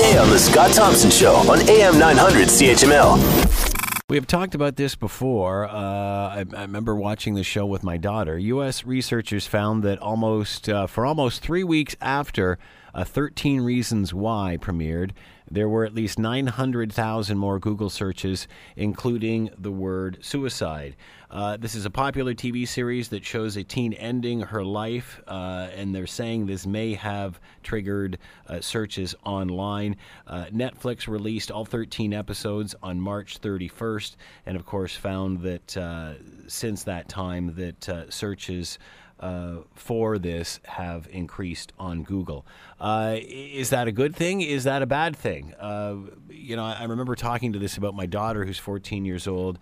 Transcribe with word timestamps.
weekday 0.00 0.18
on 0.18 0.30
The 0.30 0.38
Scott 0.38 0.72
Thompson 0.72 1.10
Show 1.10 1.34
on 1.50 1.60
AM 1.68 1.98
900 1.98 2.48
CHML. 2.48 4.08
We 4.08 4.16
have 4.16 4.26
talked 4.26 4.54
about 4.54 4.76
this 4.76 4.94
before. 4.94 5.66
Uh, 5.66 5.72
I, 5.72 6.44
I, 6.56 6.62
remember 6.62 6.96
watching 6.96 7.34
the 7.34 7.44
show 7.44 7.66
with 7.66 7.82
my 7.84 7.96
daughter. 7.96 8.38
U.S. 8.38 8.84
researchers 8.84 9.46
found 9.46 9.82
that 9.84 9.98
almost 9.98 10.68
uh, 10.68 10.86
for 10.86 11.06
almost 11.06 11.42
three 11.42 11.64
weeks 11.64 11.96
after 12.00 12.58
uh, 12.94 13.04
13 13.04 13.60
Reasons 13.60 14.12
Why 14.14 14.58
premiered, 14.60 15.12
there 15.50 15.68
were 15.68 15.84
at 15.84 15.94
least 15.94 16.18
900,000 16.18 17.36
more 17.36 17.58
Google 17.58 17.90
searches, 17.90 18.46
including 18.76 19.50
the 19.58 19.72
word 19.72 20.18
suicide. 20.20 20.94
Uh, 21.28 21.56
this 21.56 21.74
is 21.74 21.84
a 21.84 21.90
popular 21.90 22.34
TV 22.34 22.66
series 22.66 23.08
that 23.08 23.24
shows 23.24 23.56
a 23.56 23.64
teen 23.64 23.92
ending 23.94 24.40
her 24.40 24.64
life, 24.64 25.20
uh, 25.26 25.68
and 25.74 25.94
they're 25.94 26.06
saying 26.06 26.46
this 26.46 26.66
may 26.66 26.94
have 26.94 27.40
triggered 27.62 28.18
uh, 28.46 28.60
searches 28.60 29.14
online. 29.24 29.96
Uh, 30.26 30.46
Netflix 30.46 31.08
released 31.08 31.50
all 31.50 31.64
13 31.64 32.12
episodes 32.12 32.76
on 32.82 33.00
March 33.00 33.40
31st, 33.40 34.16
and 34.46 34.56
of 34.56 34.64
course 34.64 34.94
found 34.94 35.40
that 35.42 35.76
uh, 35.76 36.14
since 36.46 36.84
that 36.84 37.08
time 37.08 37.54
that 37.56 38.06
searches 38.12 38.78
uh, 39.20 39.56
for 39.74 40.18
this 40.18 40.60
have 40.64 41.06
increased 41.12 41.72
on 41.78 42.02
Google. 42.02 42.46
Uh, 42.80 43.16
is 43.20 43.70
that 43.70 43.86
a 43.86 43.92
good 43.92 44.16
thing? 44.16 44.40
Is 44.40 44.64
that 44.64 44.82
a 44.82 44.86
bad 44.86 45.14
thing? 45.14 45.54
Uh, 45.60 45.96
you 46.30 46.56
know, 46.56 46.64
I 46.64 46.84
remember 46.84 47.14
talking 47.14 47.52
to 47.52 47.58
this 47.58 47.76
about 47.76 47.94
my 47.94 48.06
daughter, 48.06 48.46
who's 48.46 48.58
14 48.58 49.04
years 49.04 49.28
old, 49.28 49.58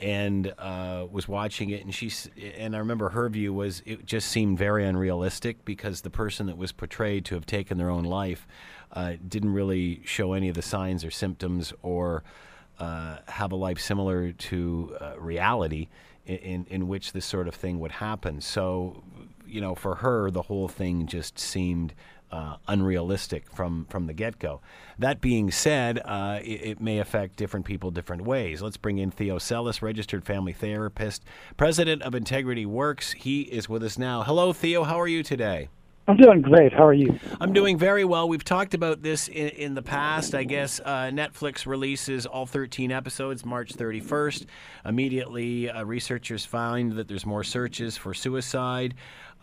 and 0.00 0.52
uh, 0.58 1.06
was 1.10 1.26
watching 1.26 1.70
it, 1.70 1.82
and 1.82 1.92
she's 1.92 2.30
and 2.56 2.76
I 2.76 2.78
remember 2.78 3.08
her 3.08 3.28
view 3.28 3.52
was 3.52 3.82
it 3.84 4.06
just 4.06 4.28
seemed 4.28 4.58
very 4.58 4.84
unrealistic 4.84 5.64
because 5.64 6.02
the 6.02 6.10
person 6.10 6.46
that 6.46 6.56
was 6.56 6.70
portrayed 6.70 7.24
to 7.26 7.34
have 7.34 7.46
taken 7.46 7.78
their 7.78 7.90
own 7.90 8.04
life 8.04 8.46
uh, 8.92 9.14
didn't 9.26 9.52
really 9.52 10.02
show 10.04 10.34
any 10.34 10.48
of 10.48 10.54
the 10.54 10.62
signs 10.62 11.04
or 11.04 11.10
symptoms 11.10 11.72
or 11.82 12.22
have 13.38 13.52
a 13.52 13.56
life 13.56 13.80
similar 13.80 14.32
to 14.32 14.96
reality 15.18 15.88
in, 16.28 16.66
in 16.68 16.88
which 16.88 17.12
this 17.12 17.24
sort 17.24 17.48
of 17.48 17.54
thing 17.54 17.80
would 17.80 17.92
happen. 17.92 18.40
So, 18.40 19.02
you 19.46 19.60
know, 19.60 19.74
for 19.74 19.96
her, 19.96 20.30
the 20.30 20.42
whole 20.42 20.68
thing 20.68 21.06
just 21.06 21.38
seemed 21.38 21.94
uh, 22.30 22.56
unrealistic 22.66 23.50
from, 23.54 23.86
from 23.88 24.06
the 24.06 24.12
get 24.12 24.38
go. 24.38 24.60
That 24.98 25.20
being 25.20 25.50
said, 25.50 26.00
uh, 26.04 26.40
it, 26.42 26.60
it, 26.62 26.80
may 26.80 26.98
affect 26.98 27.36
different 27.36 27.64
people 27.64 27.90
different 27.90 28.22
ways. 28.22 28.60
Let's 28.60 28.76
bring 28.76 28.98
in 28.98 29.10
Theo 29.10 29.38
Sellis, 29.38 29.80
registered 29.80 30.26
family 30.26 30.52
therapist, 30.52 31.24
president 31.56 32.02
of 32.02 32.14
Integrity 32.14 32.66
Works. 32.66 33.12
He 33.12 33.42
is 33.42 33.68
with 33.68 33.82
us 33.82 33.96
now. 33.96 34.22
Hello, 34.22 34.52
Theo. 34.52 34.84
How 34.84 35.00
are 35.00 35.08
you 35.08 35.22
today? 35.22 35.68
I'm 36.08 36.16
doing 36.16 36.40
great. 36.40 36.72
How 36.72 36.86
are 36.86 36.94
you? 36.94 37.20
I'm 37.38 37.52
doing 37.52 37.76
very 37.76 38.02
well. 38.02 38.30
We've 38.30 38.42
talked 38.42 38.72
about 38.72 39.02
this 39.02 39.28
in, 39.28 39.48
in 39.50 39.74
the 39.74 39.82
past. 39.82 40.34
I 40.34 40.44
guess 40.44 40.80
uh, 40.82 41.10
Netflix 41.12 41.66
releases 41.66 42.24
all 42.24 42.46
13 42.46 42.90
episodes 42.90 43.44
March 43.44 43.74
31st. 43.74 44.46
Immediately, 44.86 45.68
uh, 45.68 45.84
researchers 45.84 46.46
find 46.46 46.92
that 46.92 47.08
there's 47.08 47.26
more 47.26 47.44
searches 47.44 47.98
for 47.98 48.14
suicide. 48.14 48.94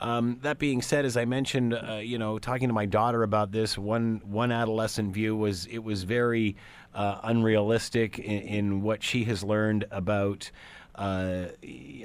Um, 0.01 0.39
that 0.41 0.57
being 0.57 0.81
said, 0.81 1.05
as 1.05 1.15
I 1.17 1.25
mentioned, 1.25 1.75
uh, 1.75 1.99
you 2.01 2.17
know, 2.17 2.39
talking 2.39 2.67
to 2.67 2.73
my 2.73 2.87
daughter 2.87 3.21
about 3.21 3.51
this, 3.51 3.77
one 3.77 4.19
one 4.25 4.51
adolescent 4.51 5.13
view 5.13 5.35
was 5.35 5.67
it 5.67 5.83
was 5.83 6.01
very 6.01 6.55
uh, 6.95 7.19
unrealistic 7.21 8.17
in, 8.17 8.41
in 8.41 8.81
what 8.81 9.03
she 9.03 9.23
has 9.25 9.43
learned 9.43 9.85
about 9.91 10.49
uh, 10.97 11.47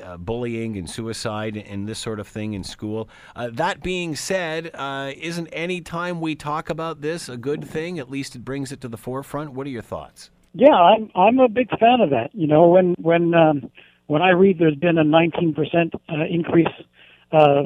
uh, 0.04 0.16
bullying 0.16 0.76
and 0.76 0.88
suicide 0.88 1.56
and 1.56 1.88
this 1.88 1.98
sort 1.98 2.18
of 2.20 2.26
thing 2.26 2.54
in 2.54 2.64
school. 2.64 3.08
Uh, 3.36 3.48
that 3.52 3.82
being 3.82 4.16
said, 4.16 4.70
uh, 4.74 5.12
isn't 5.16 5.46
any 5.52 5.80
time 5.80 6.20
we 6.20 6.34
talk 6.34 6.70
about 6.70 7.00
this 7.00 7.28
a 7.28 7.36
good 7.36 7.64
thing? 7.64 7.98
At 7.98 8.10
least 8.10 8.34
it 8.34 8.44
brings 8.44 8.72
it 8.72 8.80
to 8.80 8.88
the 8.88 8.96
forefront. 8.96 9.52
What 9.52 9.66
are 9.66 9.70
your 9.70 9.82
thoughts? 9.82 10.30
Yeah, 10.52 10.74
I'm 10.74 11.10
I'm 11.14 11.38
a 11.38 11.48
big 11.48 11.70
fan 11.78 12.00
of 12.00 12.10
that. 12.10 12.30
You 12.34 12.48
know, 12.48 12.68
when 12.68 12.94
when 12.98 13.34
um, 13.34 13.70
when 14.08 14.22
I 14.22 14.30
read 14.30 14.58
there's 14.58 14.74
been 14.74 14.98
a 14.98 15.04
19% 15.04 15.94
uh, 15.94 16.24
increase 16.28 16.66
uh, 17.30 17.62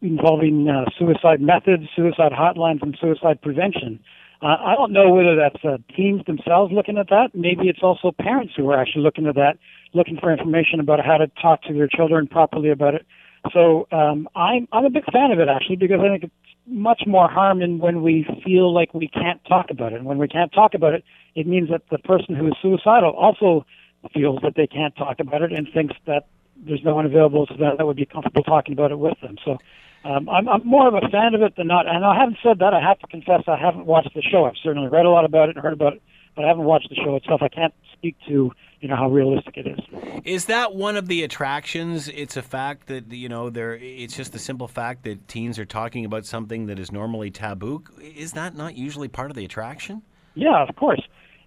involving 0.00 0.68
suicide 0.96 1.40
methods, 1.40 1.84
suicide 1.96 2.30
hotlines, 2.30 2.82
and 2.82 2.96
suicide 3.00 3.42
prevention. 3.42 3.98
I 4.44 4.74
don't 4.76 4.92
know 4.92 5.10
whether 5.10 5.36
that's 5.36 5.84
teens 5.96 6.22
themselves 6.26 6.72
looking 6.72 6.98
at 6.98 7.08
that. 7.10 7.30
Maybe 7.32 7.68
it's 7.68 7.82
also 7.82 8.10
parents 8.10 8.54
who 8.56 8.68
are 8.70 8.80
actually 8.80 9.02
looking 9.02 9.28
at 9.28 9.36
that 9.36 9.56
looking 9.94 10.16
for 10.18 10.32
information 10.32 10.80
about 10.80 11.04
how 11.04 11.18
to 11.18 11.26
talk 11.40 11.62
to 11.62 11.72
their 11.72 11.88
children 11.88 12.26
properly 12.26 12.70
about 12.70 12.94
it. 12.94 13.06
So 13.52 13.88
um, 13.90 14.28
I'm 14.36 14.68
I'm 14.72 14.84
a 14.84 14.90
big 14.90 15.04
fan 15.12 15.32
of 15.32 15.40
it 15.40 15.48
actually 15.48 15.76
because 15.76 16.00
I 16.00 16.08
think 16.08 16.24
it's 16.24 16.32
much 16.66 17.02
more 17.06 17.28
harm 17.28 17.60
in 17.60 17.78
when 17.78 18.02
we 18.02 18.24
feel 18.44 18.72
like 18.72 18.94
we 18.94 19.08
can't 19.08 19.44
talk 19.46 19.66
about 19.70 19.92
it. 19.92 19.96
And 19.96 20.06
when 20.06 20.18
we 20.18 20.28
can't 20.28 20.52
talk 20.52 20.74
about 20.74 20.94
it, 20.94 21.04
it 21.34 21.46
means 21.46 21.68
that 21.70 21.82
the 21.90 21.98
person 21.98 22.36
who 22.36 22.46
is 22.46 22.54
suicidal 22.62 23.10
also 23.10 23.66
feels 24.14 24.40
that 24.42 24.54
they 24.56 24.66
can't 24.66 24.94
talk 24.96 25.18
about 25.18 25.42
it 25.42 25.52
and 25.52 25.66
thinks 25.74 25.94
that 26.06 26.26
there's 26.56 26.82
no 26.84 26.94
one 26.94 27.06
available 27.06 27.46
to 27.46 27.54
them 27.54 27.74
that 27.78 27.86
would 27.86 27.96
be 27.96 28.06
comfortable 28.06 28.44
talking 28.44 28.72
about 28.74 28.92
it 28.92 28.98
with 28.98 29.18
them. 29.20 29.36
So 29.44 29.58
um, 30.04 30.28
I'm, 30.28 30.48
I'm 30.48 30.66
more 30.66 30.88
of 30.88 30.94
a 30.94 31.08
fan 31.08 31.34
of 31.34 31.42
it 31.42 31.56
than 31.56 31.66
not. 31.66 31.86
And 31.88 32.04
I 32.04 32.18
haven't 32.18 32.38
said 32.42 32.58
that. 32.60 32.74
I 32.74 32.80
have 32.80 32.98
to 33.00 33.06
confess 33.06 33.42
I 33.46 33.56
haven't 33.56 33.86
watched 33.86 34.14
the 34.14 34.22
show. 34.22 34.44
I've 34.44 34.58
certainly 34.62 34.88
read 34.88 35.06
a 35.06 35.10
lot 35.10 35.24
about 35.24 35.48
it 35.48 35.56
and 35.56 35.64
heard 35.64 35.72
about 35.72 35.94
it, 35.94 36.02
but 36.36 36.44
I 36.44 36.48
haven't 36.48 36.64
watched 36.64 36.88
the 36.88 36.96
show 36.96 37.16
itself. 37.16 37.42
I 37.42 37.48
can't 37.48 37.74
speak 38.02 38.16
to 38.26 38.50
you 38.80 38.88
know 38.88 38.96
how 38.96 39.08
realistic 39.08 39.56
it 39.56 39.66
is. 39.66 39.78
Is 40.24 40.46
that 40.46 40.74
one 40.74 40.96
of 40.96 41.06
the 41.06 41.22
attractions? 41.22 42.08
It's 42.08 42.36
a 42.36 42.42
fact 42.42 42.88
that 42.88 43.12
you 43.12 43.28
know 43.28 43.48
there. 43.48 43.74
It's 43.74 44.16
just 44.16 44.32
the 44.32 44.40
simple 44.40 44.66
fact 44.66 45.04
that 45.04 45.28
teens 45.28 45.58
are 45.58 45.64
talking 45.64 46.04
about 46.04 46.26
something 46.26 46.66
that 46.66 46.80
is 46.80 46.90
normally 46.90 47.30
taboo. 47.30 47.84
Is 48.00 48.32
that 48.32 48.56
not 48.56 48.76
usually 48.76 49.06
part 49.06 49.30
of 49.30 49.36
the 49.36 49.44
attraction? 49.44 50.02
Yeah, 50.34 50.66
of 50.68 50.74
course. 50.74 51.00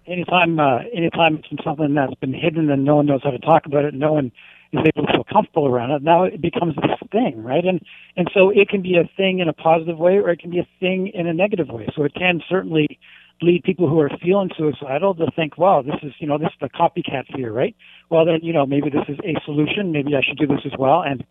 Anytime, 0.06 0.58
uh, 0.60 0.78
anytime 0.94 1.42
it's 1.50 1.64
something 1.64 1.92
that's 1.94 2.14
been 2.14 2.32
hidden 2.32 2.70
and 2.70 2.84
no 2.84 2.96
one 2.96 3.06
knows 3.06 3.20
how 3.24 3.32
to 3.32 3.40
talk 3.40 3.66
about 3.66 3.84
it, 3.84 3.92
no 3.92 4.12
one 4.12 4.30
is 4.72 4.80
able 4.80 5.06
to 5.06 5.12
feel 5.12 5.24
comfortable 5.30 5.66
around 5.66 5.90
it. 5.90 6.02
Now 6.02 6.24
it 6.24 6.40
becomes 6.40 6.74
this 6.76 7.08
thing, 7.12 7.42
right? 7.42 7.64
And 7.64 7.80
and 8.16 8.30
so 8.32 8.48
it 8.48 8.70
can 8.70 8.80
be 8.80 8.96
a 8.96 9.10
thing 9.16 9.40
in 9.40 9.48
a 9.48 9.52
positive 9.52 9.98
way, 9.98 10.16
or 10.16 10.30
it 10.30 10.40
can 10.40 10.50
be 10.50 10.60
a 10.60 10.68
thing 10.80 11.08
in 11.12 11.26
a 11.26 11.34
negative 11.34 11.68
way. 11.68 11.88
So 11.94 12.04
it 12.04 12.14
can 12.14 12.40
certainly 12.48 12.98
lead 13.42 13.62
people 13.64 13.88
who 13.88 14.00
are 14.00 14.10
feeling 14.22 14.50
suicidal 14.56 15.14
to 15.14 15.26
think, 15.36 15.58
wow, 15.58 15.82
this 15.82 15.96
is, 16.02 16.12
you 16.18 16.26
know, 16.26 16.38
this 16.38 16.48
is 16.48 16.58
the 16.60 16.68
copycat 16.68 17.26
fear, 17.34 17.52
right? 17.52 17.76
Well, 18.10 18.24
then, 18.24 18.40
you 18.42 18.52
know, 18.52 18.66
maybe 18.66 18.90
this 18.90 19.04
is 19.08 19.18
a 19.24 19.40
solution. 19.44 19.92
Maybe 19.92 20.14
I 20.14 20.20
should 20.26 20.38
do 20.38 20.46
this 20.46 20.64
as 20.64 20.72
well. 20.78 21.02
And 21.02 21.24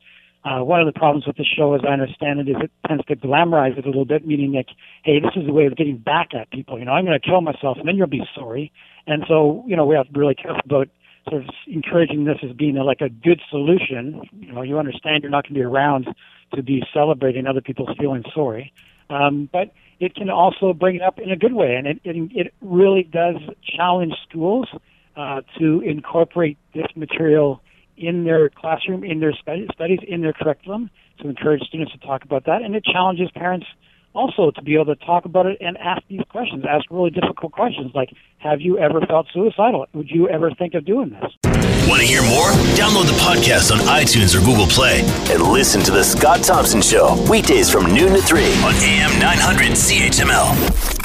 uh, 0.43 0.63
one 0.63 0.79
of 0.79 0.85
the 0.85 0.97
problems 0.97 1.25
with 1.25 1.37
the 1.37 1.45
show, 1.45 1.73
as 1.73 1.81
I 1.87 1.93
understand 1.93 2.39
it, 2.39 2.47
is 2.47 2.57
it 2.61 2.71
tends 2.87 3.03
to 3.05 3.15
glamorize 3.15 3.77
it 3.77 3.85
a 3.85 3.87
little 3.87 4.05
bit, 4.05 4.27
meaning 4.27 4.53
like, 4.53 4.69
hey, 5.03 5.19
this 5.19 5.31
is 5.35 5.49
a 5.49 5.51
way 5.51 5.65
of 5.65 5.75
getting 5.75 5.97
back 5.97 6.29
at 6.39 6.51
people. 6.51 6.77
You 6.77 6.85
know, 6.85 6.91
I'm 6.91 7.05
going 7.05 7.19
to 7.19 7.27
kill 7.27 7.41
myself, 7.41 7.77
and 7.79 7.87
then 7.87 7.95
you'll 7.95 8.07
be 8.07 8.23
sorry. 8.35 8.71
And 9.07 9.23
so, 9.27 9.63
you 9.67 9.75
know, 9.75 9.85
we 9.85 9.95
have 9.95 10.05
to 10.05 10.11
be 10.11 10.19
really 10.19 10.35
careful 10.35 10.61
about 10.63 10.89
sort 11.27 11.41
of 11.41 11.49
encouraging 11.65 12.25
this 12.25 12.37
as 12.43 12.55
being 12.55 12.77
a, 12.77 12.83
like 12.83 13.01
a 13.01 13.09
good 13.09 13.41
solution. 13.49 14.21
You 14.39 14.53
know, 14.53 14.61
you 14.61 14.77
understand 14.77 15.23
you're 15.23 15.31
not 15.31 15.45
going 15.45 15.55
to 15.55 15.59
be 15.59 15.63
around 15.63 16.07
to 16.53 16.61
be 16.61 16.83
celebrating 16.93 17.47
other 17.47 17.61
people's 17.61 17.97
feeling 17.99 18.23
sorry. 18.33 18.71
Um, 19.09 19.49
but 19.51 19.71
it 19.99 20.15
can 20.15 20.29
also 20.29 20.73
bring 20.73 20.95
it 20.97 21.01
up 21.01 21.19
in 21.19 21.31
a 21.31 21.35
good 21.35 21.53
way, 21.53 21.75
and 21.75 21.87
it 21.87 21.99
it, 22.03 22.31
it 22.33 22.53
really 22.61 23.03
does 23.03 23.35
challenge 23.63 24.13
schools 24.27 24.67
uh, 25.15 25.41
to 25.59 25.81
incorporate 25.81 26.57
this 26.73 26.87
material 26.95 27.61
in 27.97 28.25
their 28.25 28.49
classroom, 28.49 29.03
in 29.03 29.19
their 29.19 29.33
studies, 29.33 29.99
in 30.07 30.21
their 30.21 30.33
curriculum, 30.33 30.89
to 31.21 31.29
encourage 31.29 31.61
students 31.63 31.93
to 31.93 31.99
talk 31.99 32.23
about 32.23 32.45
that, 32.45 32.61
and 32.61 32.75
it 32.75 32.83
challenges 32.83 33.29
parents 33.33 33.65
also 34.15 34.51
to 34.51 34.61
be 34.61 34.75
able 34.75 34.85
to 34.85 34.95
talk 35.05 35.25
about 35.25 35.45
it 35.45 35.57
and 35.59 35.77
ask 35.77 36.01
these 36.07 36.21
questions, 36.29 36.63
ask 36.67 36.85
really 36.89 37.09
difficult 37.09 37.51
questions 37.51 37.91
like, 37.93 38.09
have 38.37 38.61
you 38.61 38.77
ever 38.79 39.01
felt 39.01 39.27
suicidal? 39.33 39.85
Would 39.93 40.09
you 40.09 40.29
ever 40.29 40.51
think 40.51 40.73
of 40.73 40.85
doing 40.85 41.09
this? 41.09 41.31
Want 41.87 42.01
to 42.01 42.07
hear 42.07 42.21
more? 42.23 42.49
Download 42.73 43.05
the 43.05 43.17
podcast 43.21 43.71
on 43.71 43.79
iTunes 43.85 44.35
or 44.35 44.43
Google 44.43 44.67
Play 44.67 45.01
and 45.31 45.41
listen 45.43 45.81
to 45.81 45.91
The 45.91 46.03
Scott 46.03 46.43
Thompson 46.43 46.81
Show 46.81 47.15
weekdays 47.29 47.69
from 47.69 47.93
noon 47.93 48.13
to 48.13 48.21
3 48.21 48.41
on 48.63 48.73
AM 48.75 49.19
900 49.19 49.71
CHML. 49.71 51.04